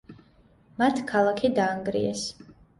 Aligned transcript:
მათ 0.79 1.03
ქალაქი 1.13 1.53
დაანგრიეს. 1.61 2.27